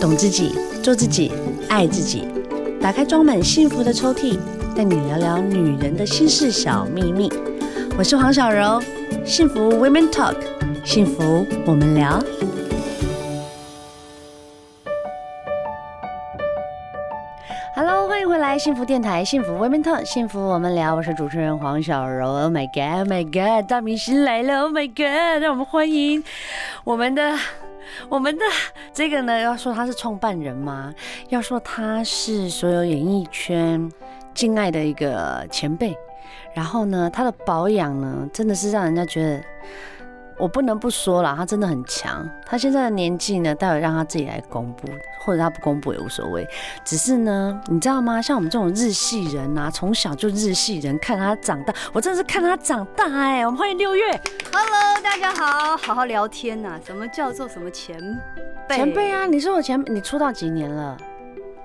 [0.00, 1.30] 懂自己，做自己，
[1.68, 2.26] 爱自己。
[2.80, 4.38] 打开装满幸福的抽屉，
[4.74, 7.30] 带你聊聊女人的心事小秘密。
[7.98, 8.80] 我是黄小柔，
[9.26, 10.36] 幸福 Women Talk，
[10.86, 12.18] 幸福我们聊。
[17.74, 20.94] Hello，欢迎回来，幸福电台，幸福 Women Talk，幸福我们聊。
[20.94, 22.26] 我是主持人黄小柔。
[22.26, 26.24] Oh my God，Oh my God，大明星来了！Oh my God，让我们欢迎
[26.84, 27.36] 我们的。
[28.08, 28.44] 我们的
[28.92, 30.94] 这个呢，要说他是创办人吗？
[31.28, 33.90] 要说他是所有演艺圈
[34.34, 35.96] 敬爱的一个前辈，
[36.54, 39.42] 然后呢，他的保养呢，真的是让人家觉得。
[40.40, 42.26] 我不能不说了，他真的很强。
[42.46, 44.88] 他现在的年纪呢，待会让他自己来公布，
[45.20, 46.48] 或者他不公布也无所谓。
[46.82, 48.22] 只是呢，你知道吗？
[48.22, 53.46] 像我们这种日系人啊，从小就日系人，看他长大，我真的是看他长大哎、欸。
[53.46, 54.02] 我们欢迎六月，
[54.50, 56.80] Hello，大家好，好好聊天呐、啊。
[56.86, 58.00] 什么叫做什么前
[58.66, 58.76] 辈？
[58.76, 60.96] 前辈啊，你说我前，你出道几年了？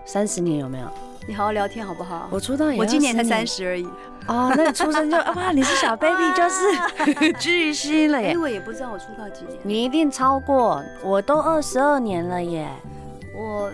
[0.03, 0.87] 三十年有没有？
[1.27, 2.27] 你好好聊天好不好？
[2.31, 3.85] 我出道也，我今年才三十而已。
[4.27, 8.31] 哦，那你出生就 哇，你是小 baby 就是 巨星了耶！
[8.31, 9.57] 因为也不知道我出道几年。
[9.63, 12.67] 你一定超过，我都二十二年了耶。
[13.35, 13.71] 我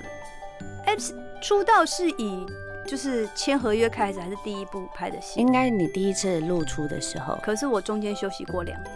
[0.85, 0.95] 哎，
[1.41, 2.45] 出道是以
[2.88, 5.39] 就是签合约开始，还是第一部拍的戏？
[5.41, 7.38] 应该你第一次露出的时候。
[7.43, 8.93] 可是我中间休息过两年。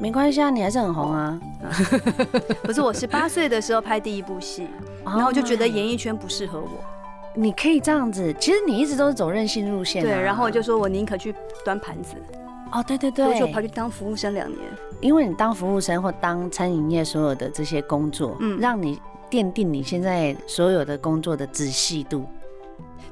[0.00, 1.38] 没关系啊，你还是很红啊。
[2.62, 4.68] 不是，我十八岁的时候拍第一部戏，
[5.04, 6.84] 然后就觉得演艺圈不适合我。
[7.34, 10.02] 你可以这样子，其实你一直都是走任性路线。
[10.02, 12.16] 对，然后我就说我宁可去端盘子。
[12.72, 14.60] 哦，对对对，我就跑去当服务生两年。
[15.00, 22.24] 因为你当服务生或当餐饮业所有的这些工作，嗯，让你奠定你现在所有的工作的仔细度。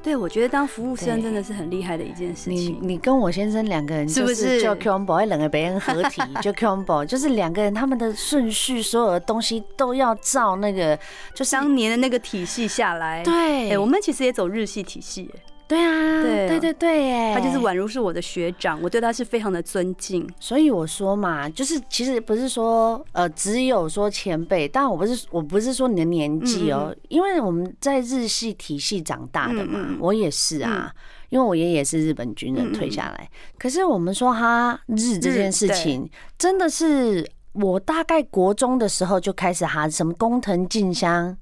[0.02, 2.54] 对，我觉得当服务生真的是很厉害的一件事情。
[2.54, 5.24] 你你跟我先生两个人是不是叫 combo？
[5.26, 10.98] 两个别人合体 就 combo，就是两个人他们的顺序，所有的东西都要照那个，
[11.34, 13.22] 就是当年的那个体系下来。
[13.22, 15.30] 对，哎，我们其实也走日系体系。
[15.70, 16.58] 对啊，对。
[16.58, 20.28] 对对他就是宛如是我的学长，我对他是非常的尊敬。
[20.40, 30.92] 所以我说嘛，就是其实不是说呃，只有说前辈，但我不是我不是说你的年纪哦，因为我们在日系体系长大的嘛，我也是啊，
[31.28, 33.30] 因为我爷爷是日本军人退下来。
[33.56, 41.36] 可是我们说哈日这件事情，真的是我大概国中的时候就开始哈什么工藤静香，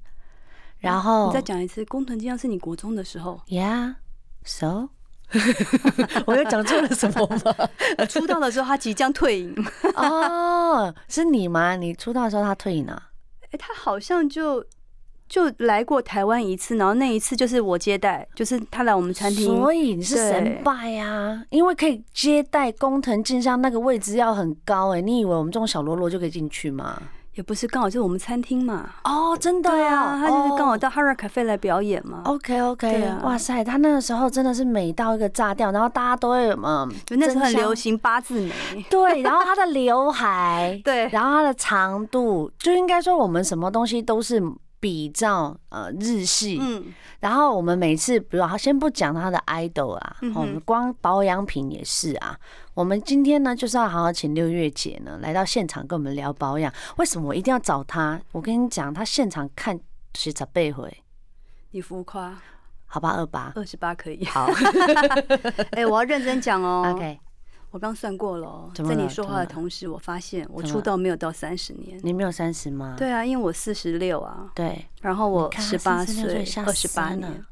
[0.77, 3.95] 然后你再讲一次，工藤静香是你国中的时候，Yeah。
[4.49, 4.89] So，
[6.25, 7.69] 我又讲错了什么吗？
[8.09, 9.55] 出道的时候他即将退隐
[9.93, 11.75] 哦，是你吗？
[11.75, 13.03] 你出道的时候他退隐了？
[13.51, 14.65] 哎，他好像就
[15.27, 26.99] 就来过台湾一次，然后那一次就是我接待，就是他来我们餐厅，所以你是神拜呀，因为可以接待工藤静香那个位置要很高哎，你以为我们这种小喽啰就可以进去吗？
[27.39, 28.89] 也不是刚好就是我们餐厅嘛。
[29.05, 32.21] 哦，真的呀，他就是刚好到 Hara Cafe 来表演嘛。
[32.25, 38.51] OK OK，哇塞，他那个时候真的是美到一个炸掉，然后大家都会嗯，那时候很流行八字眉。
[38.91, 44.43] 对，然后他的刘海， 对，然后他的长度，就应该说我们什么东西都是
[44.79, 46.57] 比较呃日系。
[46.61, 46.93] 嗯。
[47.19, 52.37] 然后我们每次，比如他先不讲他的 idol 啊，我们光保养品也是啊。
[52.73, 56.73] 我们今天呢，就是要好好请六月姐呢来到现场跟我们聊保养。
[56.95, 58.19] 为什么我一定要找她？
[58.31, 59.77] 我跟你讲，她现场看
[60.15, 61.03] 是十倍回。
[61.71, 62.39] 你浮夸？
[62.85, 64.23] 好吧，二八二十八可以。
[64.25, 64.49] 好。
[65.71, 66.93] 哎，我要认真讲哦。
[66.95, 67.19] OK。
[67.71, 71.99] 我刚算过了，在你说话的同时，我发现我出道没有到三十年。
[72.01, 72.95] 你没有三十吗？
[72.97, 74.51] 对啊，因为我四十六啊。
[74.55, 74.85] 对。
[75.01, 77.45] 然后我十八岁，二十八年。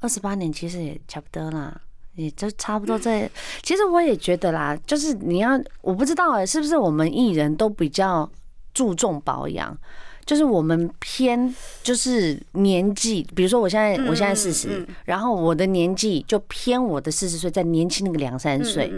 [0.00, 1.80] 二十八年其实也差不多啦，
[2.16, 3.30] 也就差不多 这。
[3.62, 8.28] 其实我也觉得啦，就是你要，我不知道哎，是不是我们艺人都比较
[8.72, 9.76] 注重保养？
[10.24, 11.52] 就是我们偏
[11.82, 18.92] 就是年纪，比如说我现在我现在四十，然后我的年纪就偏我的四十岁再年轻那个两三岁，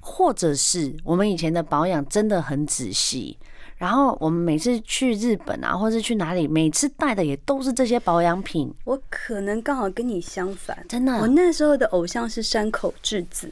[0.00, 3.36] 或者是我们以前的保养真的很仔细，
[3.78, 8.72] 然后我们每次去日本啊，或是去哪里，每次带的也都是这些保养品。
[8.84, 13.50] 我可能刚好跟你相反，真的，我那时候的偶像是山口智子。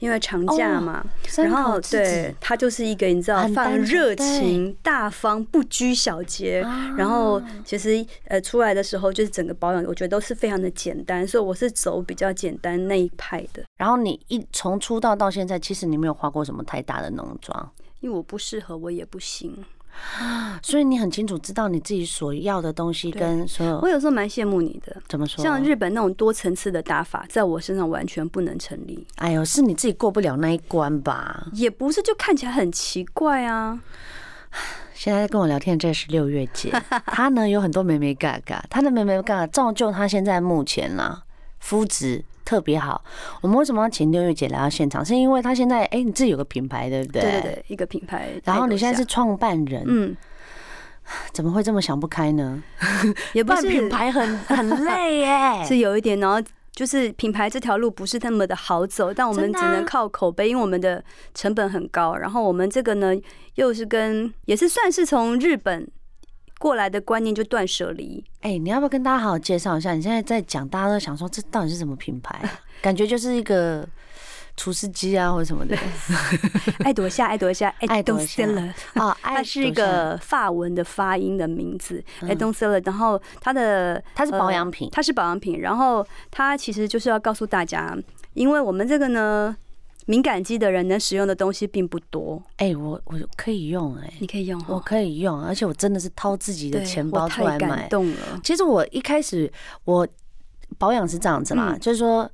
[0.00, 1.04] 因为长假嘛，
[1.36, 6.60] 然后对他就是一个你知道，放热情、大方、不拘小节。
[6.96, 13.62] 然后其实呃出来的时候，就是整个保养，我觉得都是非常的简单，所以我是走比较简单那一派的。
[13.76, 19.54] 然后你一从出道到现在，其实你没有化过什么太大的浓妆，因为我不适合，我也不行。
[20.62, 23.78] 所以你很清楚知道你自己所要的东西跟所有。
[23.80, 25.42] 我有时候蛮羡慕你的，怎么说？
[25.42, 29.06] 像日本那种多层次的打法，在我身上完全不能成立。
[29.16, 31.46] 哎呦，是你自己过不了那一关吧？
[31.52, 33.80] 也不是，就看起来很奇怪啊。
[34.94, 36.70] 现在跟我聊天这是六月姐，
[37.06, 41.22] 她呢有很多眉眉嘎嘎，她的眉眉嘎嘎造就她现在目前啦
[41.58, 43.00] 肤质特别好。
[43.40, 45.04] 我们为什么要请六月姐来到现场？
[45.04, 47.22] 是因为她现在哎、欸，你自己有个品牌对不对？
[47.22, 48.30] 对对对，一个品牌。
[48.44, 50.16] 然后你现在是创办人，嗯，
[51.32, 52.60] 怎么会这么想不开呢？
[53.34, 56.42] 也不是品牌很 很累耶，是有一点然后。
[56.72, 61.04] 就是品牌这条路不是那么的好走，但我们只能靠口碑，因为我们的
[61.34, 62.14] 成本很高。
[62.16, 63.12] 然后我们这个呢，
[63.56, 65.86] 又是跟也是算是从日本
[66.60, 68.22] 过来的观念，就断舍离。
[68.42, 69.94] 哎，你要不要跟大家好好介绍一下？
[69.94, 72.38] 你现在在讲，大家都想说这到底是什么品牌？
[72.82, 73.88] 感觉就是一个。
[74.56, 75.74] 厨师机啊，或者什么的，
[76.84, 78.60] 爱朵夏，爱朵夏， 爱朵夏了
[78.94, 79.16] 啊！
[79.22, 82.78] 它是一个法文的发音的名字，爱朵夏了。
[82.80, 85.60] 然后它的它是保养品，它是保养品。
[85.60, 87.96] 然后它其实就是要告诉大家，
[88.34, 89.56] 因为我们这个呢，
[90.10, 92.42] 敏感肌的人能使用的东西并不多。
[92.56, 97.68] 哎，我我可以用，哎，你可以用，我可以用，而且我真的是掏自己的钱包出来买。
[97.68, 98.40] 感动了。
[98.42, 99.50] 其实我一开始
[99.84, 100.06] 我
[100.76, 102.28] 保养是这样子嘛，就是说。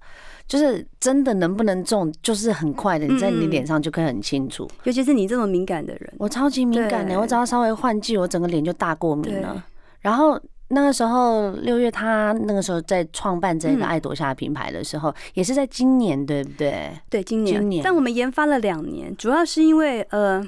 [0.48, 4.70] 就是真的能不能中，就是很快的，你在你脸上就可以很清楚。
[4.84, 9.66] 尤其是你这么敏感的人，我超级敏感的，我只要稍微换季，我整个脸就大过敏了。
[9.98, 16.90] 然后那个时候六月，他那个时候在创办这个爱朵夏品牌的时候，也是在今年，对不对？
[17.08, 17.60] 对，今年。
[17.60, 17.82] 今年。
[17.84, 20.44] 但我们研发了两年，主要是因为呃，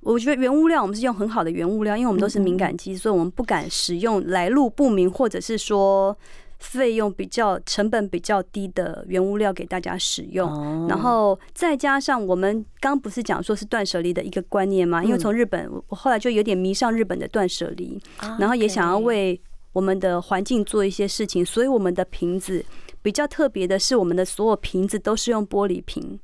[0.00, 6.16] 我觉得原物料我们是用很好的原物料，因为我们都是敏感肌，所以我们不敢使用来路不明或者是说。
[6.64, 15.04] 费用比较、成本比较低的原物料给大家使用，然后再加上我们刚不是讲说是断舍离的一个观念吗？
[15.04, 18.00] 因为从日本，我后来就有点迷上日本的断舍离，
[18.38, 19.38] 然后也想要为
[19.72, 22.64] 我们的环境做一些事情，所以我们的瓶子
[23.02, 26.18] 比较特别的是，我们的所有瓶子都是用玻璃瓶，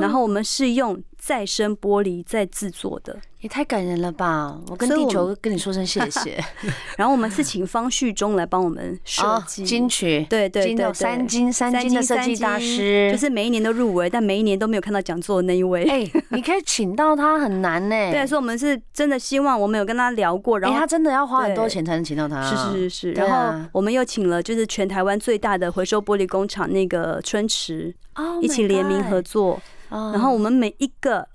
[0.00, 3.20] 然后我们是用再生玻璃在制作的。
[3.40, 4.58] 也太感人了吧！
[4.68, 6.42] 我跟地球跟你说声谢谢。
[6.98, 15.84] 然后我们是请方旭中来帮我们设计金曲，对对对，三金三金的设计大师，就是每一年都入围，但每一年都没有看到讲座的那一位。
[15.88, 17.94] 哎，你可以请到他很难呢。
[18.10, 22.42] 对，所以我们是真的希望，我们有跟他聊过，然后他真的要花很多钱才能请到他。
[22.42, 23.12] 是是是是。
[23.12, 27.94] 然后我们又请了，就是全台湾最大的回收玻璃工厂那个春池，
[28.42, 29.60] 一起联名合作。
[29.88, 31.28] 然后我们每一个。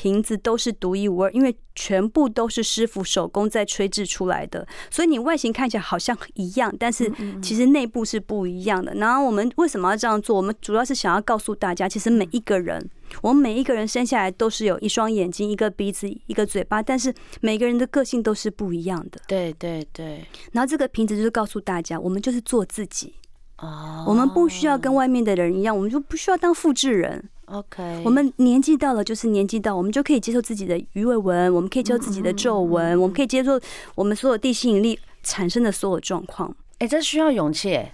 [0.00, 7.12] 瓶子都是独一无二，因为全部都是师傅手工在吹制出来的，所以你外形看起来好像一样，但是
[7.42, 8.94] 其实内部是不一样的。
[8.94, 10.34] 然后我们为什么要这样做？
[10.34, 12.82] 我们主要是想要告诉大家，其实每一个人，
[13.20, 17.12] 我们每一个人生下来都是有一双眼睛、一个鼻子、一个嘴巴，但是
[17.42, 19.20] 每个人的个性都是不一样的。
[19.28, 20.24] 对对对。
[20.52, 23.12] 然后这个瓶子就是告诉大家，我们就是做自己。
[23.58, 24.06] 哦。
[24.08, 27.28] 我们不需要跟外面的人一样，我们就不需要当复制人。
[27.50, 33.60] OK，我们年纪到了，就是年纪到，我们就可以接受自己的鱼尾纹，我们可以接受自己的皱纹，我们可以接受
[33.94, 36.54] 我们所有地吸引力产生的所有状况。
[36.78, 37.86] 哎，这需要勇气。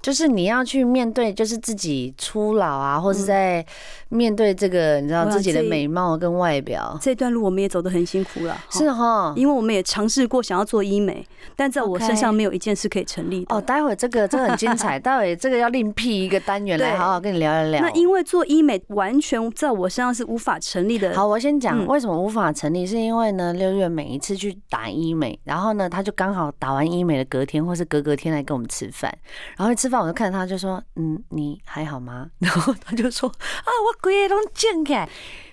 [0.00, 3.64] 就是你要去面对，就是自己初老啊，或是在
[4.10, 6.96] 面对这个，你知道自己的美貌跟外表。
[7.00, 13.56] 这段路我们也走得很辛苦了，是哈，因为我们也尝试过想要做医美，但在我身上没有一件是可以成立的。
[13.56, 17.80] 哦，待会这个这个很精彩， 待会这个要另辟一个单元来好好跟你聊一聊。
[17.80, 21.12] 那因为做医美完全在我身上是无法成立的。
[21.16, 29.12] 好，我先讲为什么无法成立，是因为呢，六月每一次去打医美，然后呢，他就刚好打完医美的隔天或是隔隔天来跟我们吃饭，
[29.56, 29.87] 然后吃。
[29.88, 33.26] 吃饭我就看他，就说：“嗯，你还好吗？” 然后他就说
[33.64, 35.08] ：“啊，我鬼都见开。”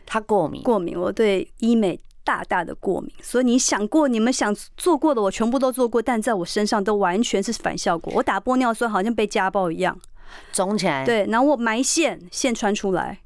[0.06, 3.10] 他过敏，过敏，我对医美大大的过敏。
[3.24, 8.12] 所以你想过，你们想做过的，我全部都做过，但在我身上都完全是反效果。
[8.14, 9.98] 我打玻尿酸好像被家暴一样，
[10.52, 11.06] 肿起来。
[11.06, 13.20] 对，然后我埋线，线穿出来。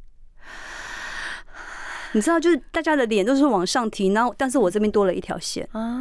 [2.11, 5.99] 你知道，就是大家的脸都是往上提，然后但是我这边多了一条线啊。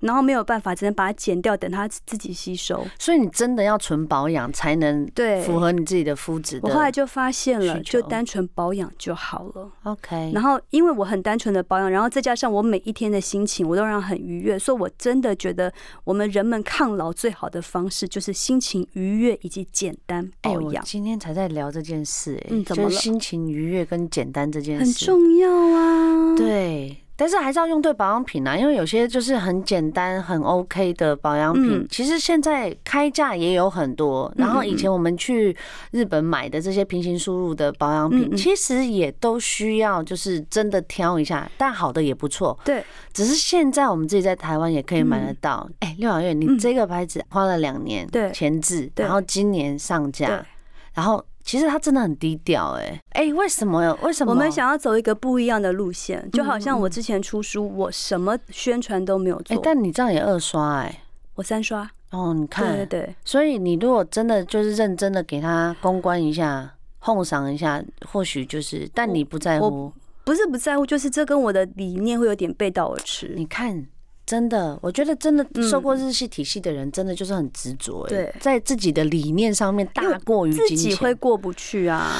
[0.00, 2.86] 然后没有办法，只能把它剪掉，等它自己吸收。
[2.98, 6.60] 所以你真的要纯保养才能对符合你自己的肤质。
[6.62, 9.70] 我后来就发现了，就单纯保养就好了。
[9.82, 10.30] OK。
[10.32, 15.72] 然后因为我很单纯的保养，然后再加上我每一天的心情，我都让很愉悦，所以我真的觉得
[16.04, 20.82] 我们人们抗老最好的方式就是心情愉悦以及简单保养。
[20.82, 22.90] 我今天才在聊这件事，哎，嗯，怎么了？
[22.90, 26.36] 心情愉悦跟简单这件事很重要啊。
[26.36, 26.96] 对。
[27.20, 34.32] 但是还是要用对保养品啊，因为有些就是很简单、很 OK 的保养品，其实现在开价也有很多。
[34.36, 35.54] 然后以前我们去
[35.90, 42.56] 日本买的这些平行输入的保养品，其实也都需要就是真的挑一下，但好的也不错。
[42.64, 45.68] 对，只是现在我们自己在台湾也可以买得到。
[45.80, 50.46] 哎，六小月，你这个牌子花了两年前置，然后今年上架，
[50.94, 51.24] 然后。
[51.48, 53.96] 其实他真的很低调，哎哎，为什么？
[54.02, 54.32] 为什么？
[54.32, 59.56] 我们想要走一个不一样的路线，就好像我之前出书，我什么宣传都没有做。
[59.56, 61.02] 哎，但你这样也二刷，哎，
[61.36, 61.90] 我三刷。
[62.10, 63.16] 哦，你看，对对对。
[63.24, 69.90] 所以你如果真的就是认真的给他公关一下，哄赏一下，或许就是，但你不在乎。
[70.24, 73.32] 不是不在乎，就是这跟我的理念会有点背道而驰。
[73.34, 73.86] 你看，
[74.28, 78.06] 真的，我觉得真的受过日系体系的人，真的就是很执着。
[78.06, 82.12] 对，在自己的理念上面大过于自己会过不去啊。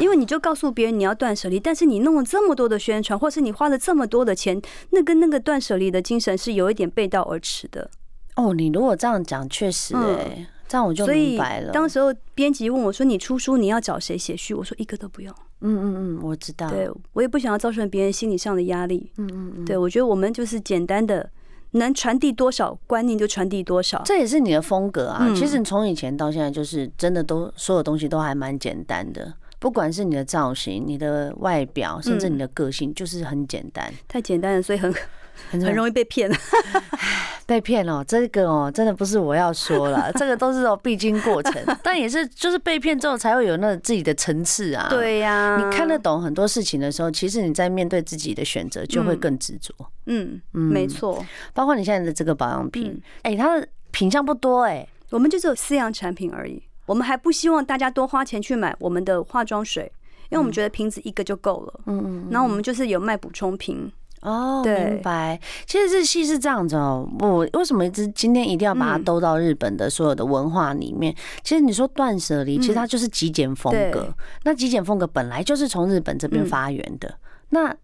[0.00, 4.60] 因为你就告诉别人你要断舍离，但是你弄了这么多的宣传，或是你花了这么多的钱，
[4.90, 7.88] 那跟那个断舍离的精神是有一点背道而驰的。
[8.34, 10.48] 哦，你如果这样讲，确实哎。
[10.70, 11.72] 这样我就明白了。
[11.72, 16.70] 当时候编辑问我说：“你出书你要找谁写序？”我说：“一个都不用。”嗯嗯嗯，我知道。
[16.70, 19.10] 对，我也不想要造成别人心理上的压力。
[19.16, 19.64] 嗯嗯嗯。
[19.64, 21.28] 对，我觉得我们就是简单的，
[21.72, 24.00] 能传递多少观念就传递多少。
[24.04, 25.28] 这也是你的风格啊。
[25.34, 33.92] 其实你从以前到现在，就是真的都所有东西都还蛮简单的，不管是你的造型、你的外表，甚至你的个性，就是很简单。
[34.06, 34.94] 太简单了，所以很。
[35.50, 36.30] 很容易被骗，
[37.50, 44.86] 被骗哦，这个哦，真的不是我要说了，这个都是哦必经过程， 但也是就是被骗之后才会有那自己的层次啊。
[44.88, 49.74] 对呀，你看得懂很多事情的时候，其实你在面对自己的选择就会更执着。
[50.06, 59.90] 嗯嗯，没错，包括你现在的这个保养品，哎，它的品相不多哎，我们就只有四样产品而已，我们还不希望大家多花钱去买我们的化妆水，
[60.28, 61.80] 因为我们觉得瓶子一个就够了。
[61.86, 63.90] 嗯嗯，然后我们就是有卖补充瓶。
[64.20, 65.40] 哦，明白。
[65.66, 71.14] 其实日系是这样子哦，我为什么一直今天一定要把它兜到日本的所有的文化里面？
[71.42, 74.12] 其实你说断舍离，其实它就是极简风格。
[74.44, 77.14] 那极简风格本来就是从日本这边发源的。
[77.48, 77.74] 那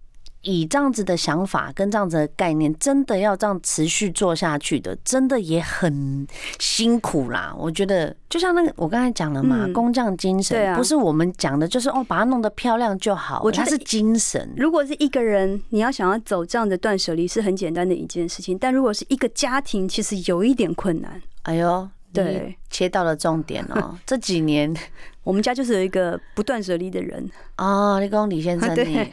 [0.46, 6.26] 以这样子的想法跟这样子的概念，真的要这样持续做下去的，真的也很
[6.58, 7.54] 辛苦啦。
[7.58, 13.40] 我觉得就像那个我刚才讲了嘛，工匠精神，不是我们讲的，就是哦，把它弄得漂亮就好。
[13.42, 14.48] 我觉得它是精神。
[14.56, 18.56] 如果是一个人，你要想要走这样的断舍离，是很简单的一件事情。
[18.56, 21.20] 但如果是一个家庭，其实有一点困难。
[21.42, 21.88] 哎呦，
[22.24, 23.96] 对，切到了重点哦。
[24.06, 24.74] 这几年。
[25.22, 29.10] 我们家就是有一个不断舍离的人哦，你跟李先生， 对，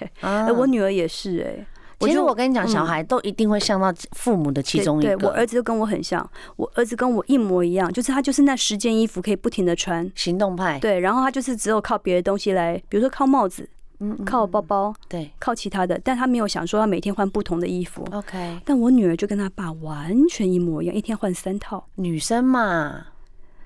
[0.55, 1.65] 我女儿也是哎。
[1.99, 5.15] 其实我跟你讲，小孩都一定会像到父母的其中一个。
[5.15, 10.77] 对，我儿子就跟我很像，我儿子跟我一模一样，就是他就是那十件衣服可以不停的穿，行动派。
[10.77, 13.67] 对，然后他就是只有靠别的东西来，比如说靠帽子，
[14.03, 18.05] 嗯，靠包包，对，靠其他的，但他没有想说要每天换不同的衣服。
[18.11, 21.85] OK，但我女儿就跟他爸完全一模一样，一天换三套。
[21.95, 23.07] 女生嘛。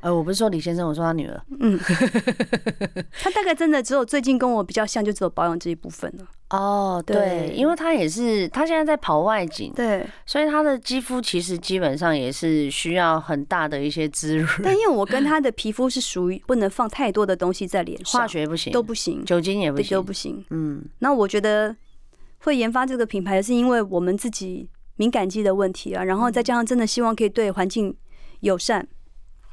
[0.01, 1.41] 呃，我不是说李先生，我说他女儿。
[1.59, 1.77] 嗯，
[3.21, 6.25] 他大概真的只有最近跟我比较像，就只有保养这一部分了。
[6.49, 14.47] 哦，对，因为他也是，他现在在跑外景，对，所以他的肌肤其实基本上也是需要很大的一些滋润。
[14.63, 20.45] 但因为我跟他的皮肤是属于不能放太多的东西在脸上，化学不行，都不行，酒精也不行，都不行。
[20.51, 21.75] 嗯，那我觉得
[22.39, 27.93] 会研发这个品牌，是因为我们自己敏感肌的问题啊，然后再加上真的希望可以对环境
[28.41, 28.87] 友善。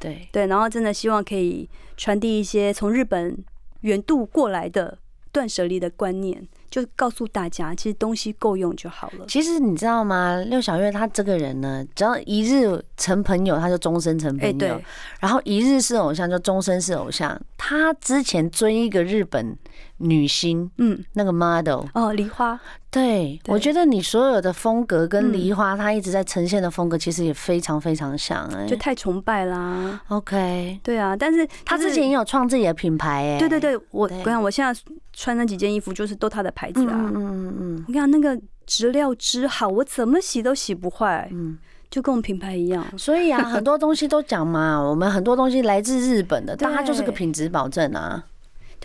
[0.05, 3.37] 对对，然后真的希望可以传递一些从日本
[3.81, 4.99] 远渡过来的
[5.33, 9.25] 断舍离的观念，就告诉大家，其实东西够用就好了。
[9.27, 10.37] 其实你知道吗？
[10.47, 14.85] 六小月他这个人呢，只要一日成朋友，他就终身成朋友；对，
[15.21, 17.41] 然后一日是偶像，就终身是偶像。
[17.57, 19.57] 他之前追一个日本。
[20.05, 22.59] 女星，嗯，那个 model 哦，梨花，
[22.91, 30.01] 对，我觉得你所有的风格跟梨花，她一直在呈现的风格，其实也非常非常像，哎，就太崇拜啦。
[30.09, 34.81] OK，对啊，但是她之前也有创自己的品牌，哎，对对对，我我想我现在
[35.13, 41.57] 穿那几件衣服，就是都她的牌子啊，嗯嗯嗯，我跟你讲，那个质料织好，我怎么洗都洗不坏，嗯，
[41.91, 42.85] 就跟我们品牌一样。
[42.99, 48.23] 所以啊，很多东西都讲嘛，我们很多东西来自日本的，但它就是个 品质保证啊。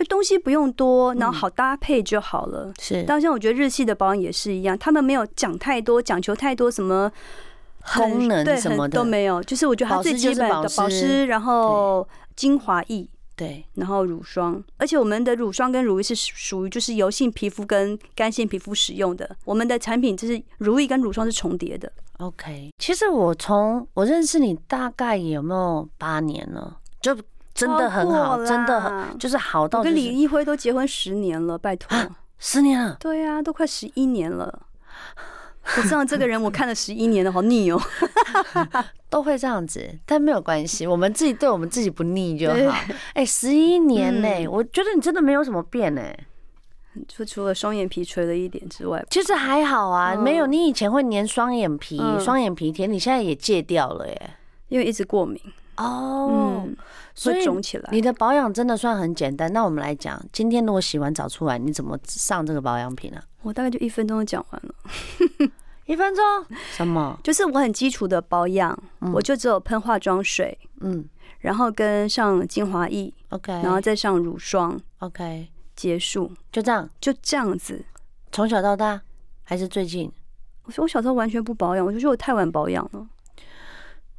[0.00, 2.68] 就东西不用多，然后好搭配就好了。
[2.68, 7.12] 嗯、是，当然我觉得日系的保养也是一样，他们没有讲太多，讲求太多什么
[7.98, 9.42] 功能什么的都没有。
[9.42, 14.64] 就是我觉得它最基本的保湿然后精华液，对，然后乳霜。
[14.78, 19.36] 而且我们的乳霜跟乳液是属于就是油性皮肤跟干性皮肤使用的。
[19.44, 21.92] 我们的产品就是乳液跟乳霜是重叠的。
[22.20, 26.78] OK，其实我从我认识你大概有没有八年了？
[27.02, 27.14] 就。
[27.60, 29.90] 真的很好，真的很就是好到、就是。
[29.90, 31.96] 我跟李一辉都结婚十年了，拜托，
[32.38, 32.96] 十年了。
[32.98, 34.66] 对呀、啊，都快十一年了。
[35.76, 37.80] 我知道这个人，我看了十一年了，好腻哦。
[39.10, 42.78] 都会这样子，但没有关系，我们自己对我们自己不腻就好。
[43.12, 46.26] 哎，十一年呢、欸，嗯、我觉得你真的没有什么变呢、欸，
[47.06, 50.14] 就除了双眼皮垂了一点之外，其实还好啊。
[50.14, 54.30] 没有，你以前会粘双眼皮，双眼皮贴，你现在也戒掉了耶，
[54.68, 55.40] 因为一直过敏。
[55.80, 56.76] 哦，嗯，
[57.24, 57.88] 会肿起来。
[57.90, 59.50] 你的保养真的算很简单。
[59.52, 63.20] 那我们来讲，今天如果洗完澡出来，你怎么上这个保养品呢？
[63.42, 64.74] 我大概就一分钟就讲完了。
[65.86, 66.22] 一分钟？
[66.70, 67.18] 什么？
[67.24, 71.04] 就是我很基础的保养，嗯，我就只有喷化妆水，嗯，
[71.40, 77.84] 然后跟上精华液，OK，然后再上乳霜，OK，结束，就这样，就这样子。
[78.30, 79.00] 从小到大，
[79.42, 80.12] 还是最近？
[80.64, 83.04] 我说我小时候完全不保养，我就觉得我太晚保养了。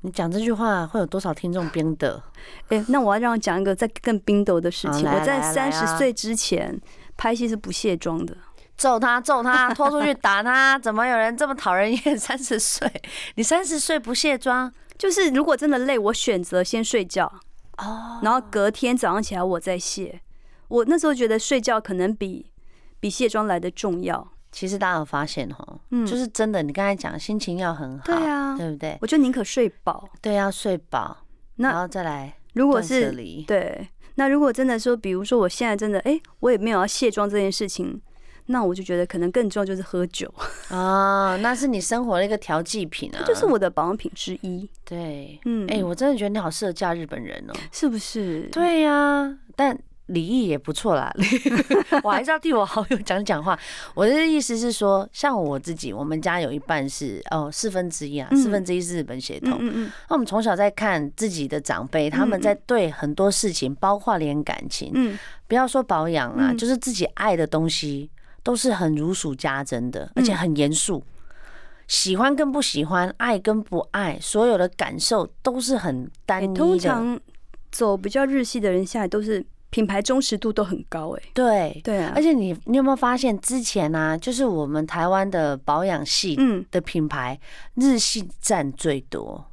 [0.02, 2.22] 你讲这句话会有多少听众冰的？
[2.70, 5.08] 哎、欸，那我要让我讲一个再更冰斗的事情。
[5.08, 6.80] 我在三十岁之前
[7.18, 8.36] 拍戏是不卸妆的，
[8.78, 10.78] 揍他，揍他，拖出去打他！
[10.80, 12.18] 怎么有人这么讨人厌？
[12.18, 12.92] 三十岁，
[13.36, 17.26] 你三十岁不卸妆，就是如果真的累，我选择先睡觉
[17.78, 20.22] 哦，然后隔天早上起来我再卸。
[20.68, 22.48] 我那时候觉得睡觉可能比。
[23.02, 24.32] 比卸妆来的重要。
[24.52, 26.62] 其实大家有发现哈，嗯，就是真的。
[26.62, 28.98] 你刚才讲心情要很好，对啊，对不对？
[29.02, 31.18] 我就宁可睡饱，对，要睡饱，
[31.56, 32.36] 然后再来。
[32.54, 33.12] 如果是
[33.48, 38.02] 对，那如果真的说，比如说我现在真的，哎，我也没有要卸妆这件事情，
[38.48, 40.30] 那我就觉得可能更重要就是喝酒
[40.68, 44.70] 啊，那是你生活的一个调剂品啊，就是我的保养品之一。
[44.84, 48.50] 对，嗯，哎，我真的觉得你好适合嫁日本人哦，是不是？
[48.52, 49.80] 对呀，但。
[50.12, 51.14] 礼仪也不错啦，
[52.04, 53.58] 我还是要替我好友讲讲话。
[53.96, 59.58] 我的意思是说，像我自己，我们家有一半是哦四分之一啊，四分之一是日本血统。
[60.10, 68.10] 那我们从小在看自己的长辈，他们在对很多事情，包括连感情，不要说保养啊，就是自己爱的东西，
[68.44, 71.04] 都是很如数家珍的，而且很严肃。
[71.88, 76.54] 喜欢跟不喜欢，爱跟不爱，所有的感受都是很单一的。
[76.54, 77.20] 通常
[77.72, 79.46] 走比较日系的人，下来都是。
[79.72, 86.38] 品牌忠实度都很高哎，对对啊，而且你你有没有发现之前呢、啊，就是我们台湾的保养系
[86.70, 87.40] 的品牌，
[87.76, 89.44] 日系占最多，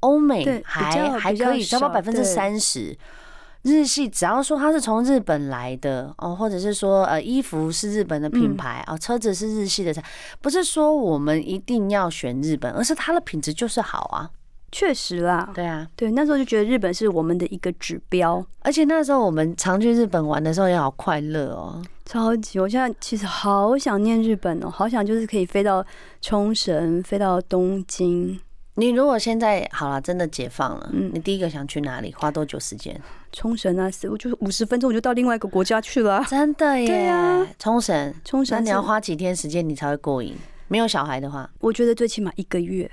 [0.00, 2.98] 欧美还还可以，差不多百分之三十。
[3.62, 9.92] 日系只要说它是从日本来的哦，或者是说呃衣服是日本的品牌哦，车子是日系的，
[10.40, 14.30] 不是说我们一定要选日本，而是它的品质就是好啊。
[14.78, 22.60] 确实啦，对啊，对，那时候就觉得日本是我们的一个指标，而且那时候我们常去日本玩的时候也好快乐哦，超级！
[22.60, 25.82] 我现在其实好想念日本哦，好想就是可以飞到
[26.20, 28.38] 冲绳，飞到东京。
[28.74, 32.12] 你如果现在好了，真的解放了，嗯，你第一个想去哪里？
[32.12, 33.00] 花多久时间？
[33.32, 36.86] 冲绳啊，我就五十分钟我就到另外一个国家去了，真的耶！
[36.86, 40.36] 对啊，冲绳，冲绳，那你要花几天时间你才会过瘾？
[40.68, 42.90] 没有小孩的话，我觉得最起码一个月。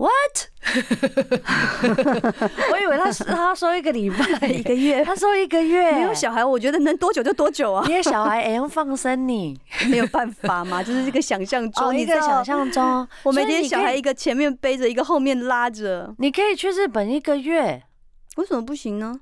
[0.00, 0.48] What？
[2.72, 4.48] 我以为他是他说一个礼拜。
[4.48, 5.92] 一个月，他说一个月。
[5.92, 7.84] 没有小孩，我觉得能多久就多久啊！
[7.86, 9.60] 因为小孩也要放生你，
[9.90, 17.82] 没有办法嘛， 就是这个想象中，你在想象中，我每天小孩一个前面背着，一个后面拉着，你可以去日本一个月，
[18.36, 19.20] 为什么不行呢？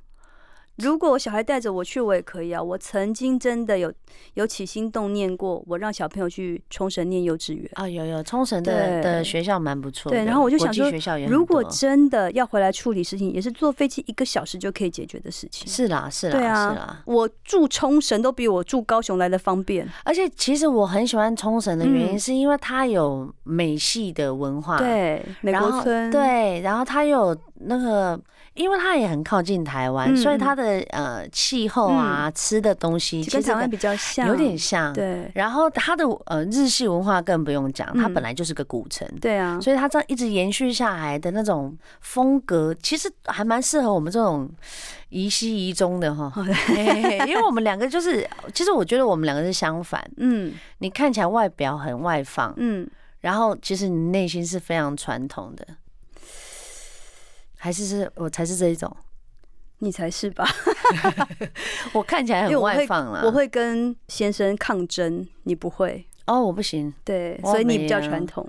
[0.79, 2.63] 如果我小孩带着我去，我也可以啊。
[2.63, 3.93] 我曾经真的有
[4.35, 10.11] 有起心动念过，我让小朋友去冲绳念幼稚园啊，有有冲绳的的学校蛮不错。
[10.11, 10.89] 对，然后我就想说，
[11.27, 15.67] 如果真的要回来处理事情，也是坐飞机一个小时就可以解决的事情。
[15.67, 17.03] 是啦，是啦，对啊，是啦。
[17.07, 28.21] 我住冲绳都比我住高雄来的方便，而且其实我很喜欢冲绳的原因，是因为它有美系的文化，对，美国村，对，然后它有那个。
[28.59, 34.93] 因为它也很靠近台湾，所以它的呃气候啊，吃的东西跟台湾比较像，有点像。
[34.93, 35.31] 对。
[35.35, 39.09] 然后它的呃日系文化更不用讲，它本来就是个古城。
[39.21, 39.59] 对啊。
[39.61, 44.51] 所以它这样一直延续下来的那种风格，其实还蛮适合我们这种
[45.11, 46.33] 宜西宜中的哈。
[47.27, 50.05] 因为我们两个就是，其实我觉得我们两个是相反。
[50.17, 50.53] 嗯。
[50.79, 52.89] 你看起来外表很外放，嗯，
[53.21, 55.67] 然后其实你内心是非常传统的。
[57.59, 58.91] 还是是我才是这一种，
[59.81, 60.47] 你才是吧？
[61.93, 63.23] 我看起来很外放了。
[63.27, 66.93] 我会跟先生抗争，你不会哦，我不行。
[67.05, 68.49] 对，所以你比较传统。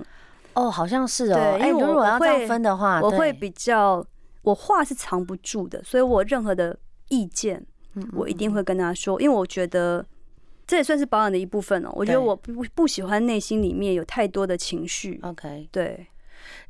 [0.54, 1.58] 哦，好像是哦。
[1.60, 4.06] 哎，如果要这样分的话，我会比较，
[4.44, 6.78] 我话是藏不住的，所以我任何的
[7.10, 7.66] 意见，
[8.14, 10.06] 我一定会跟他说，因为我觉得
[10.68, 11.90] 这也算是保养的一部分哦。
[11.94, 15.20] 我觉得我不不喜欢内心里面有太多的情绪。
[15.24, 16.08] OK，对。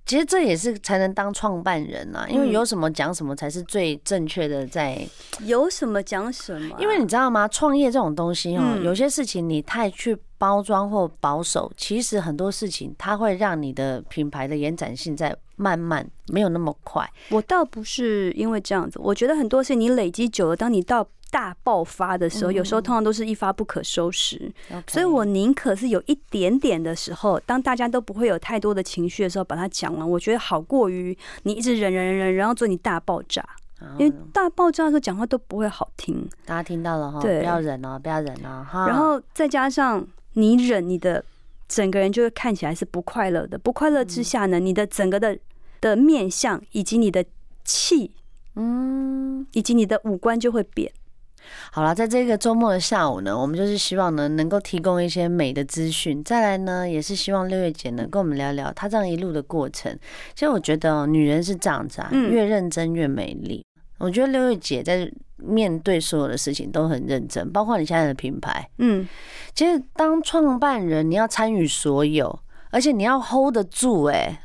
[0.10, 4.66] 其实这也是才能当创办人啊，因为有什么讲什么才是最正确的。
[4.66, 5.08] 在
[5.46, 7.48] 有什么讲什么，因为你知道吗？
[7.48, 17.08] 创业这种东西哦，有些事情你太去包装或保守，其实很多事情它会让你的品牌的延展性在慢慢没有那么快。
[17.30, 24.52] 我倒不是因为这样子，我觉得很多事情你累积久了，当你到大爆发的时候，有时候通常都是一发不可收拾。
[24.88, 33.48] 所以我宁可是有一点点的时候，当大家都不会有太多的情绪的时候，把它讲完，我觉得好过于你一直忍忍忍忍，然后做你大爆炸。
[33.98, 36.28] 因为大爆炸的时候讲话都不会好听。
[36.46, 38.86] 大家听到了哈，对，不要忍哦，不要忍哦哈。
[38.86, 41.24] 然后再加上你忍，你的
[41.66, 43.58] 整个人就会看起来是不快乐的。
[43.58, 45.40] 不快乐之下呢，你的整个的
[45.80, 47.24] 的面相以及你的
[47.64, 48.12] 气，
[48.56, 50.92] 嗯，以及你的五官就会变。
[51.72, 56.24] 好了，在这个周末的下午呢，我们就是希望呢能够提供一些美的资讯。
[56.24, 59.98] 再来呢，也是希望六月姐能跟我们聊聊她这样一路的过程。
[60.34, 63.66] 其实我觉得女人是这样子啊，越认真越美丽。
[63.98, 68.70] 我觉得六月姐在面对所有的事情都很认真，包括你现在的品牌。
[68.78, 69.08] 嗯，
[69.54, 72.40] 其实当创办人，你要参与所有，
[72.72, 74.04] 而且你要 hold 得住。
[74.06, 74.42] 哎，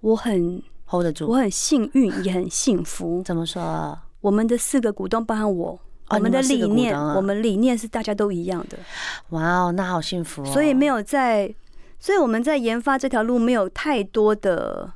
[0.00, 3.22] 我很 hold 得住，我很幸运，也很幸福。
[3.22, 3.98] 怎么说？
[4.22, 5.78] 我们的四个股东，包含我。
[6.08, 8.78] 我们的理念，我们理念是大家都一样的。
[9.30, 10.52] 哇哦，那好幸福哦！
[10.52, 11.52] 所以没有在，
[11.98, 14.92] 所以我们在研发这条路没有太多的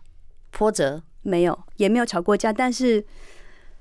[0.50, 2.52] 波折，没有，也没有吵过架。
[2.52, 3.04] 但是，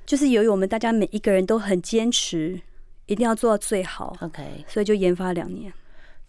[0.05, 2.61] 就是由于我们大家每一个人都很坚持，
[3.07, 4.15] 一定要做到最好。
[4.21, 5.71] OK，所以就研发两年。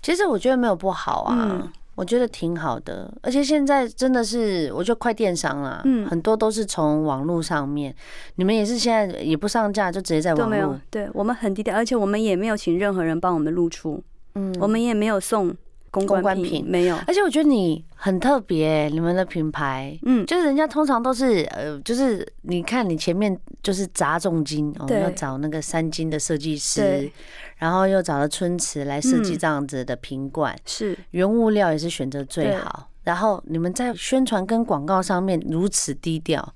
[0.03, 1.73] 其实我觉得没有不好啊。
[1.99, 7.93] 我觉得挺好的，而且现在真的是，我觉得快电商了，嗯，很多都是从网络上面。
[8.37, 10.49] 你们也是现在也不上架，就直接在网络。
[10.49, 14.01] 没有，对，我们很低调，而且我们也没有请任何人帮我们露出，
[14.37, 15.53] 嗯，我们也没有送。
[15.91, 27.11] 公关品没有，而且我觉得你很特别，你们的品牌，嗯，就是人家通常都是呃，就是你看你前面就是砸重金，哦，要找那个三金的设计师，
[27.57, 30.97] 然后又找了春瓷来设计这样子的瓶罐，是。
[31.11, 36.55] 原物料也是选择最好，然后你们在宣传跟广告上面如此低调。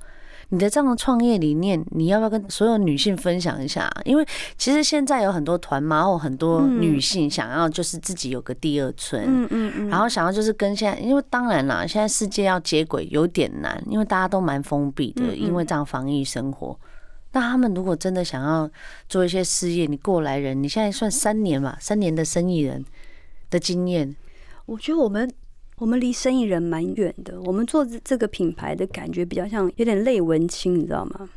[0.53, 3.91] 你的这样的创业理念，你要不要跟所有女性分享一下？
[4.05, 4.27] 因为
[4.59, 16.79] 其实现在有很多团妈或很多女性想要就是自己有个第二春，嗯嗯嗯，然后想要就是跟现在，因为当然啦，现在世界要接轨有点难，因为大家都蛮封闭的，因为这样防疫生活。
[17.33, 18.71] 那他们如果真的想要
[19.09, 22.85] 做一些事业，你过来人，你现在算三年吧，三年的生意人
[23.49, 24.15] 的经验，
[24.67, 25.33] 我觉得我们。
[25.83, 31.29] 我们离生意人蛮远的，我们做这个品牌的感觉比较像有点类文青，你知道吗？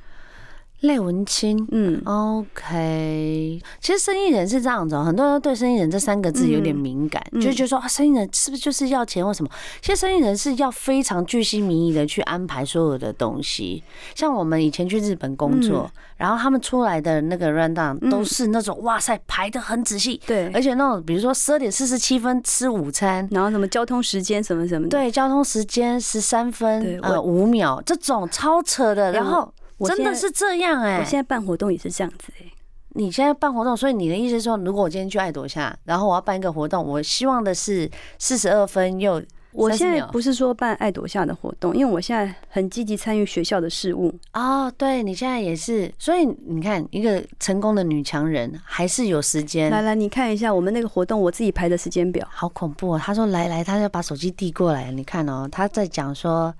[0.85, 3.61] 类文青，嗯，OK。
[3.79, 9.49] 其实生意人是这样子，很多人对生意人这三个字有点敏感，嗯、就觉得说啊，生意人是不是就是要钱或什么？
[9.81, 13.83] 其实生意人是要非常巨细靡遗的去安排所有的东西。
[14.13, 29.51] 像我们以前去日本工作，嗯、然后他们出来的那个 rundown 都是那种、嗯、哇塞排的很仔细，对，而且那种比如说十二点四十七分吃午餐，然后什么交通时间什么什么的，对，交通时间十三分呃五秒这种超扯的，然后。
[29.83, 30.99] 真的是这样哎！
[30.99, 32.45] 我现在办活动也是这样子哎。
[32.97, 39.21] 你现在办活动，所以你的意思是说，如果我今天去爱朵夏，然后我要办一个活动，我希望的是四十二分又。
[39.51, 44.13] 我现在不是说办爱朵夏的活动，因为我现在很积极参与学校的事务。
[44.33, 49.71] 哦，对，你现在也是，所以你看，一个成功的女强人还是有时间。
[49.71, 53.01] 来来，你看一下我们那个活动，我自己排的时间表，好恐怖哦！
[53.01, 56.53] 他说来来，他要把手机递过来，你看哦，他在讲说。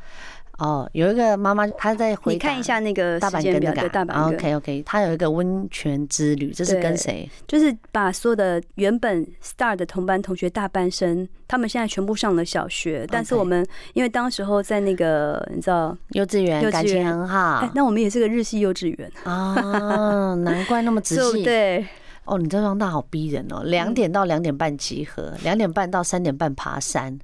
[0.58, 2.34] 哦，有一个妈妈，她在回。
[2.34, 7.30] 你看一下那个大阪根的大阪 OK OK，她有一个温泉之旅，这是跟谁？
[7.46, 13.06] 就是把所有的原本 Star 的同班同学大半生，他们现在全部上了小学。
[13.10, 17.70] 但是我们因为当时候在那个你知道幼稚园，感情很好。
[17.76, 21.44] 那我们也是个日系幼稚园啊，难怪那么仔细。
[21.44, 21.86] 对。
[22.24, 27.20] 哦，你这双大好逼人哦，两点到两点半集合，两点半到三点半爬山。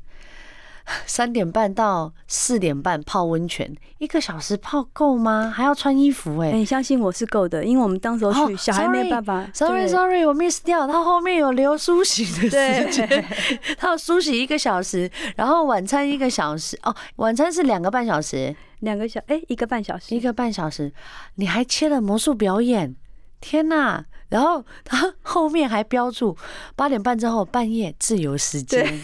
[1.06, 5.52] 三点半到四点半泡温泉，一个小时泡够吗？
[5.56, 6.58] 还要穿衣服哎、欸！
[6.58, 9.48] 你相信我是够的，因为我们当时候去，小孩没办法。
[9.54, 13.26] Sorry Sorry，我 miss 掉，他后面有留梳洗的时间，
[13.78, 20.92] 他要梳洗一个小时，然后晚餐一个小时哦，晚餐是两个半小时，两个小哎一个半小时，一个半小时，
[21.36, 22.96] 你还切了魔术表演，
[23.40, 24.06] 天哪！
[24.30, 26.38] 然后 他后面还标注
[26.76, 29.02] 八点半之后半夜自由时间。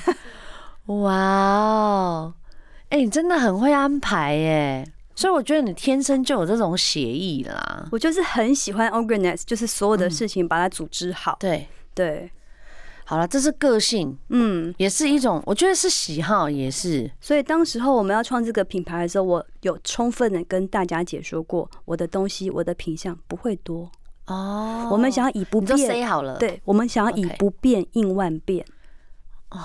[0.88, 2.34] 哇哦，
[2.90, 4.90] 哎，你真的很会安排耶！
[5.16, 7.88] 所以我觉得你天生就有这种写意啦。
[7.92, 11.34] 我就是很喜欢 organize，就是所有的事情把它组织好。
[11.34, 12.32] 嗯、对对，
[13.04, 17.12] 好了，这是个性，嗯，也是一种，我觉得是喜好，也是。
[17.20, 23.92] 所以当时候我们要创这个品牌的时候，我有充分的跟大家解说过，我的东西，我的品相不会多
[24.28, 24.88] 哦。
[24.90, 28.66] 我们想要以不变，好了，对，我们想要以不变应万变。
[29.50, 29.60] 哦。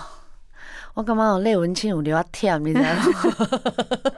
[0.94, 3.04] 我干嘛有泪文青，我流要跳，你知道吗？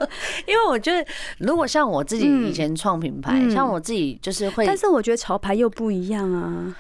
[0.47, 1.07] 因为我觉得，
[1.39, 6.75] 如果像我自己以前创品牌，嗯、像我自己就是会，但是我觉得潮牌又不一样啊。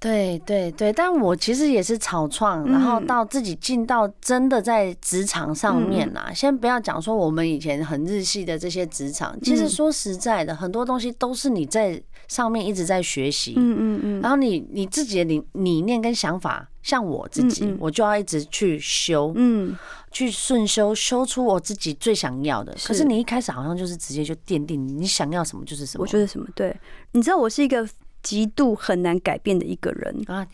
[0.00, 6.30] 对对对，但我其实也是草创，然后到自己进到真的在职场上面啊。
[6.32, 13.54] 先不要讲说我们以前很日系的这些职场，其实说实在的，很多东西都是你在上面一直在学习。
[13.56, 14.20] 嗯嗯嗯。
[14.20, 19.76] 然后你你自己的理理念跟想法，像我自己，我就要一直去修，嗯，
[20.12, 22.76] 去顺修，修出我自己最想要的。
[22.84, 26.02] 可是你一开始好像就是直接就奠定你想要什么就是什么。
[26.02, 26.46] 我觉得什么？
[26.54, 26.76] 对，
[27.12, 27.88] 你知道我是一个。
[28.20, 30.44] 极度很难改变的一个人啊！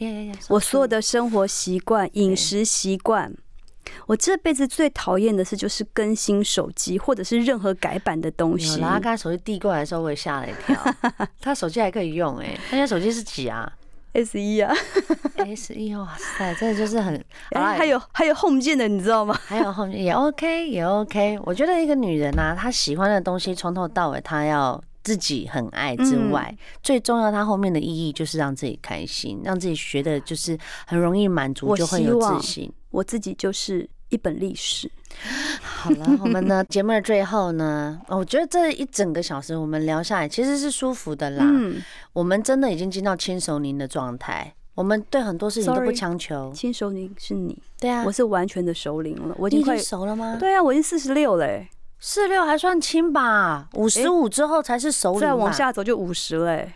[0.51, 3.35] 我所有的生活习惯、饮食习惯，
[4.07, 8.81] 我这辈子最讨厌的事就是更新手机或者是任何改版的东西。
[8.81, 10.95] 他刚才手机递过来的时候，我也吓了一跳。
[11.41, 13.71] 他手机还可以用哎，他家手机是几啊
[14.13, 14.75] ？S 一啊
[15.37, 17.15] ，S 一哇塞，这就是很
[17.51, 19.39] 哎，还有还有 Home 键的，你知道吗？
[19.47, 21.39] 还有 Home 键也 OK 也 OK。
[21.45, 24.83] 我觉得一个女人呐，她喜欢的东西从头到尾，她要。
[25.05, 32.73] 自己很爱之外，嗯、最重要，它后面的意义就是让自己开心，让自己学的就是很容易满足，就会有自信。
[32.95, 34.89] 我自己就是一本历史。
[35.61, 41.45] 好了，我们呢节目的最后呢， 我觉得这一整个小时我们聊下来其实是舒服的啦。
[41.45, 46.53] 嗯、我们真的已经进到轻熟龄的状态，我们对很多事情都不强求。
[46.53, 49.35] 轻熟龄是你，对啊，我是完全的熟龄了。
[49.39, 50.37] 我已经快熟了吗？
[50.39, 51.69] 对啊，我已经四十六嘞。
[51.99, 56.73] 四六还算轻吧，五十五之后才是熟龄，再往下走就五十嘞。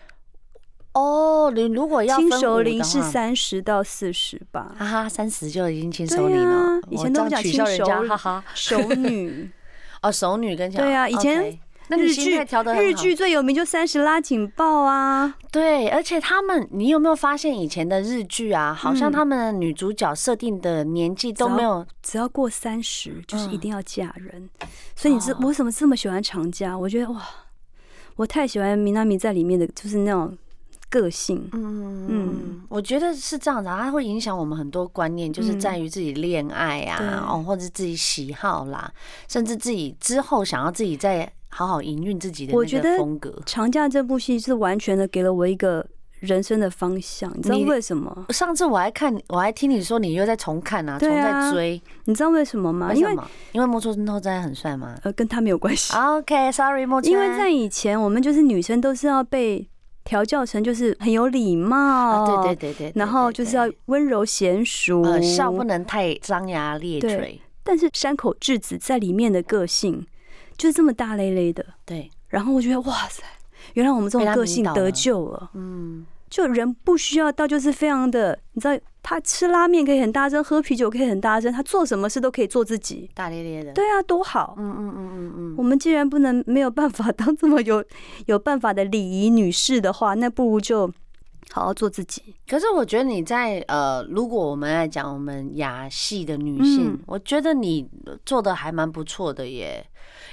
[0.99, 4.75] 哦，你如果要轻熟龄是三十到四十吧？
[4.79, 6.81] 哈哈，三十就已经轻熟龄了。
[6.91, 9.51] 以前都讲轻熟，哈哈， 熟女
[10.03, 11.59] 哦，熟女跟对啊，以前。
[11.91, 12.39] 那日剧
[12.77, 15.35] 日剧最有名就三十拉警报啊！
[15.51, 24.51] 对，而且他们，你有没有发现以前的日剧啊，好像他们的女主角设定的年纪都没有，只要过三十就是一定要嫁人。
[24.95, 26.77] 所以你知我为什么这么喜欢长家？
[26.77, 27.23] 我觉得哇，
[28.17, 30.37] 我太喜欢米娜米在里面的就是那种
[30.89, 31.49] 个性。
[31.53, 38.93] 嗯嗯，我觉得是这样子，它会影响我们很多观念，就是在于自己恋爱啊，哦，或者自己喜好啦，
[39.29, 41.31] 甚至自己之后想要自己再。
[41.51, 43.35] 好好营运自己的那个风格。
[43.47, 45.85] 长假这部戏是完全的给了我一个
[46.21, 48.27] 人生的方向，你知道为什么？
[48.29, 52.93] 上次我还看，我还听你说你又在重看啊，重在追，你知道为什么吗？
[52.93, 53.17] 因为
[53.53, 54.95] 因为木村拓哉很帅吗？
[55.03, 55.97] 呃，跟他没有关系。
[55.97, 57.11] OK，Sorry，木村。
[57.11, 59.67] 因为在以前，我们就是女生都是要被
[60.09, 67.39] 调教成就是很有礼貌，对对对对，然后就是要温柔娴熟，笑不能太张牙咧嘴。
[67.63, 70.07] 但是山口智子在里面的个性。
[70.57, 72.11] 就是这么大咧咧的，对。
[72.27, 73.23] 然后我觉得哇塞，
[73.75, 75.49] 原来我们这种个性得救了。
[75.55, 83.73] 嗯，就人不需要到就是非常的，你知道，他吃拉面可以很大声，喝啤酒可以很大声，他做什么事都可以做自己，大咧咧的。
[83.73, 84.55] 对啊，多好。
[84.59, 85.55] 嗯嗯嗯嗯嗯。
[85.57, 87.83] 我们既然不能没有办法当这么有
[88.27, 90.93] 有办法的礼仪女士的话，那不如就
[91.53, 92.35] 好好做自己。
[92.49, 97.89] 可是我觉得你在呃，如果我们来讲我们亚系的女性，嗯、我觉得你
[98.25, 99.85] 做的还蛮不错的耶。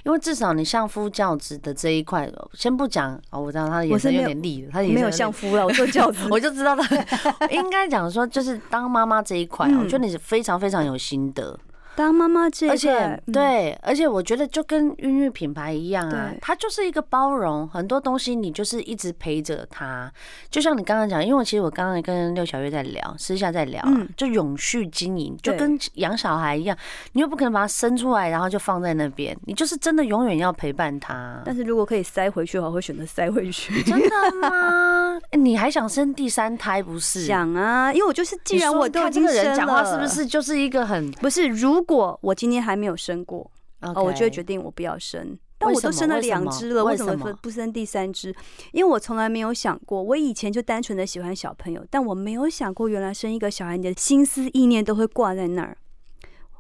[0.03, 6.85] 因为至少你相夫教子的这一块，先不讲哦，我知道他的眼神有点利了，他没有相夫了，我做教子， 我就知道他
[7.49, 11.57] 应该讲说，就是当妈妈这一块，我觉得你是非常非常有心得。
[11.95, 20.11] 当妈妈这一，而且对，而且我觉得就跟孕育品牌一样啊，它就是一个包容，很多东西你就是一直陪着他。
[20.51, 23.81] 就像你刚刚讲，因为其实我刚刚跟六小月在聊，私下在聊，
[24.17, 26.77] 就永续经营，就跟养小孩一样，
[27.13, 31.41] 你又不可能把它生出来，然后就放在那边，你就是真的永远要陪伴他。
[31.45, 33.81] 但是如果可以塞回去的话，我会选择塞回去。
[33.83, 34.09] 真的
[34.41, 35.17] 吗？
[35.31, 37.25] 你还想生第三胎不是？
[37.25, 41.84] 想啊，因为我就是，既然我都已经生了，讲话是不是就是一个很不是如。
[41.85, 44.01] 如果我今天还没有生过，Okay.
[44.01, 45.37] 我就会决定我不要生。
[45.59, 48.35] 但我都生了两只了，为什么不生第三只？
[48.71, 55.77] 因为我从来没有想过，我以前就单纯的喜欢小朋友，但我没有想过，原来生一个小孩，你的心思意念都会挂在那儿。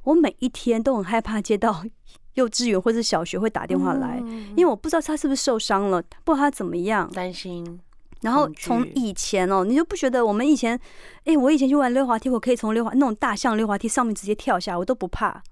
[0.03, 1.83] 我每一天都很害怕接到
[2.35, 4.21] 幼稚园或者小学会打电话来，
[4.55, 7.79] 因为我不知道他是不是受伤了，不知道他怎么样，担心。
[8.25, 10.77] 然后从以前哦，你就不觉得我们以前，
[11.25, 15.43] 哎，我以前去玩溜滑梯，我可以从溜滑那种大象溜滑梯上面直接跳下来，我都不怕。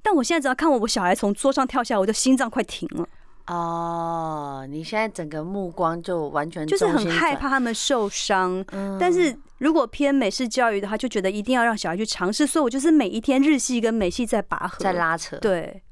[0.00, 3.06] 但我现在只要看我我小孩从桌上跳下来，我就心脏快停了。
[3.48, 8.64] 哦，你现在整个目光就完全就是很害怕他们受伤。
[8.70, 15.36] 嗯，但是如果偏美式教育的话，就觉得一定要让小孩去尝试，所以我就是每一天日系跟美系在拔河，在拉扯。
[15.38, 15.82] 对。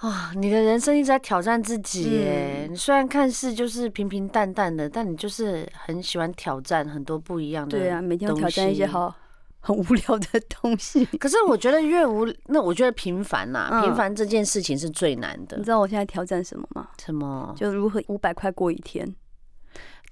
[0.00, 2.66] 啊，你的人生一直在挑战自己耶！
[2.68, 7.78] 你虽然看似就是平平淡淡的，但你就是很喜欢挑战很多不一样的。
[7.78, 9.14] 对啊，每天挑战一些好
[9.60, 11.04] 很无聊的东西。
[11.18, 15.56] 可是我觉得越无，那我觉得平凡呐、啊，平凡这件事情是最难的。
[15.56, 16.88] 你知道我现在挑战什么吗？
[17.02, 17.54] 什么？
[17.56, 19.14] 就如何五百块过一天。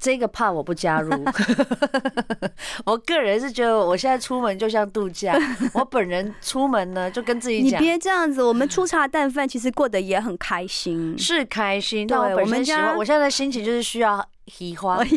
[0.05, 1.11] 这个怕我不加入，
[2.85, 5.35] 我个人是觉得我现在出门就像度假。
[5.73, 8.43] 我本人出门呢，就跟自己讲，你别这样子。
[8.43, 12.07] 我们粗茶淡饭，其实过得也很开心，是开心。
[12.07, 14.23] 但我本身喜欢，我现在的心情就是需要。
[14.47, 14.99] 喜欢，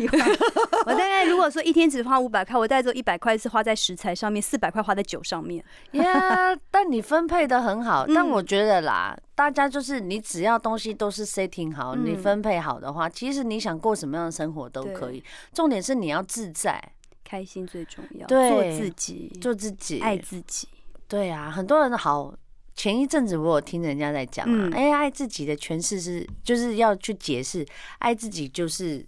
[0.86, 5.62] 我大概如果说一天只花五百块，我大概只有一百块是花在食材上面，四百块花在酒上面。
[5.92, 8.06] 呀，但你分配的很好。
[8.14, 15.22] 但我觉得啦，大家就是你只要东西都是 setting 好，你分配好的话，其实你想过什么样的生活都可以。
[15.52, 16.82] 重点是你要自在，
[17.22, 18.26] 开心最重要。
[18.26, 20.66] 对，做自己，做自己，爱自己。
[21.06, 22.34] 对啊，很多人好。
[22.74, 27.64] 前一阵子我有听人家在讲啊，哎，爱自己的诠释是，就是要去解释，
[28.00, 29.06] 爱自己就是。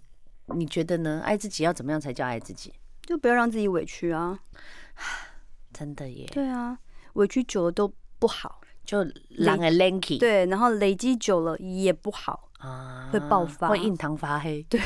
[0.55, 1.21] 你觉得呢？
[1.25, 2.73] 爱自己要怎么样才叫爱自己？
[3.03, 4.39] 就不要让自己委屈啊！
[5.73, 6.25] 真的耶。
[6.31, 6.79] 对啊，
[7.15, 9.05] 委屈久了都不好，就
[9.37, 10.19] 懒个 lanky。
[10.19, 12.47] 对，然后累积久了也不好。
[12.61, 14.79] 啊，会爆发，会印堂发黑，对，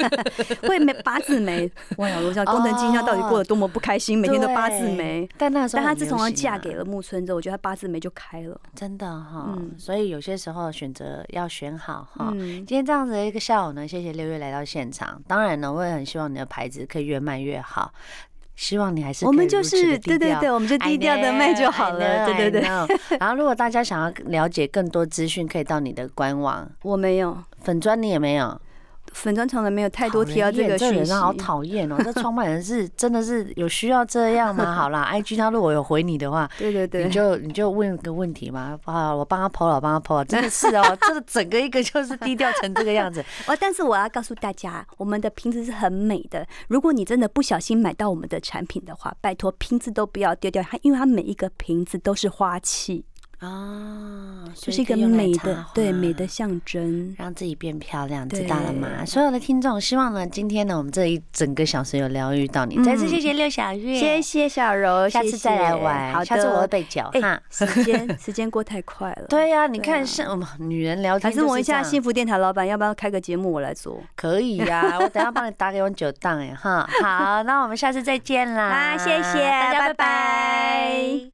[0.68, 1.72] 会没八字眉。
[1.96, 5.26] 我想工藤静香到底过得多么不开心，每天都八字眉。
[5.38, 9.58] 但那时候，但她自从她嫁给了木村之后，我觉得她八字眉就开了，真的哈。
[9.78, 12.30] 所以有些时候选择要选好哈。
[12.30, 15.18] 今天这样子的一个下午呢，谢谢六月来到现场。
[15.26, 17.90] 当然呢，我也很希望你的牌子可以越卖越好。
[18.56, 22.60] 希望你还是我们就是对对对，我们就低调的卖就好了，对对对。
[23.18, 26.70] 然后，如果大家想要了解更多资讯，可以到你的官网。
[26.82, 28.60] 我没有粉砖，你也没有。
[29.14, 31.96] 粉砖从来没有太多提到这个讯息，好讨厌哦！
[32.04, 34.74] 这创办人是真的是有需要这样吗？
[34.76, 43.24] 好啦，IG 他如果有回你的话，对对对，你就你就问个问题嘛，啊，我帮他 po 了，我帮他 po 了，真的是哦， 这个整个一个就是低调成这个样子。
[43.46, 46.46] 哦，但是我要告诉大家，我们的瓶子是很美的。
[46.68, 53.04] 如果你真的不小心买到我们的产品的话，拜托瓶子都不要丢掉它，因为它每一个瓶子都是花器。
[53.40, 59.04] 啊，就是一个美的，对美的象征，让自己变漂亮，知道了吗？
[59.04, 62.82] 所有的听众，希望呢，今天呢，我们这一整个小时有疗愈到你。
[62.82, 66.14] 再次谢谢六小月，谢谢小柔，下次再来玩。
[66.14, 67.40] 好，下次我会备酒哈。
[67.50, 69.26] 时间时间过太快了。
[69.28, 74.00] 对呀，你看，像我们女人聊天，还是问一下幸福电台老板，要不要开个节目我来做？
[74.16, 76.88] 可以呀，我等下帮你打给我九档哎哈。
[77.02, 78.92] 好，那我们下次再见啦。
[78.92, 81.33] 好，谢谢大家，拜拜。